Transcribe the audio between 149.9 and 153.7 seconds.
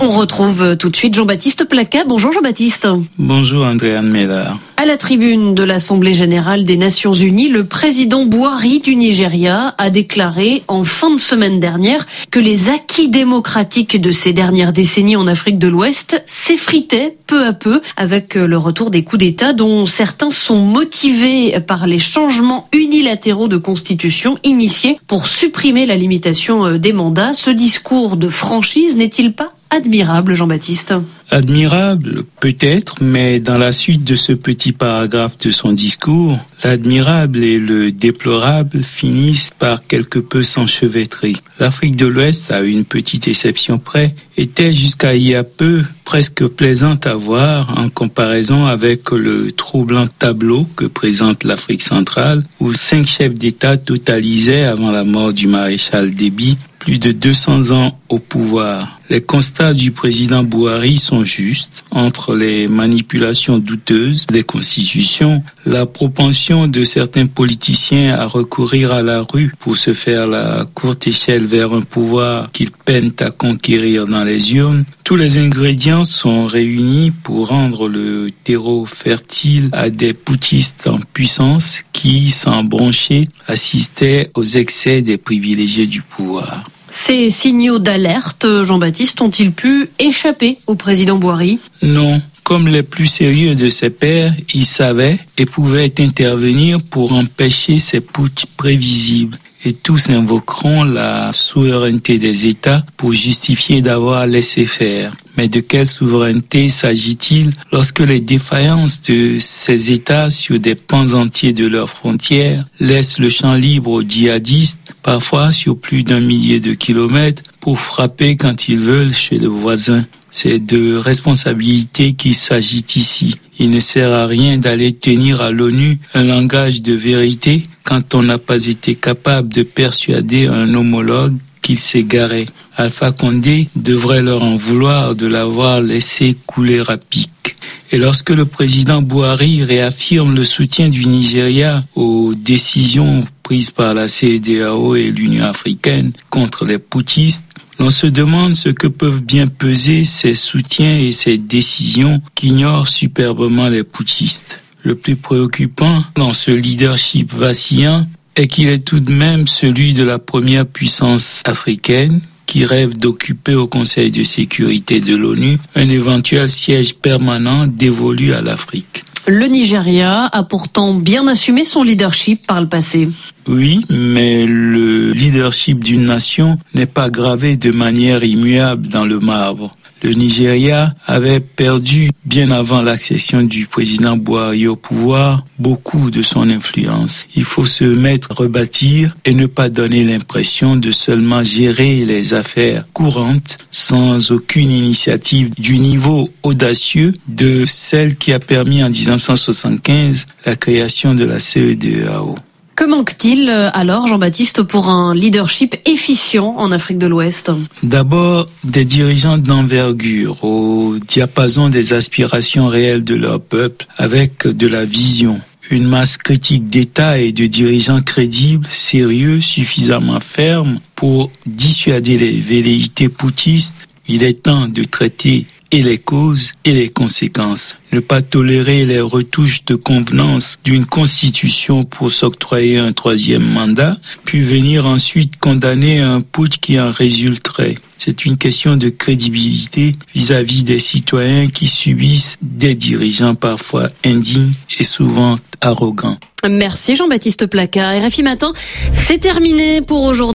ces soutiens et ces décisions qu'ignorent superbement